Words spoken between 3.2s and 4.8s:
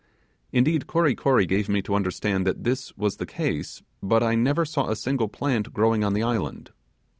case; but I never